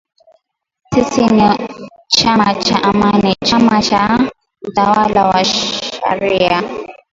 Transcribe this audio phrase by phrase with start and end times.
[0.93, 1.49] “Sisi ni
[2.17, 4.03] chama cha Amani, chama cha
[4.67, 6.63] utawala wa sharia.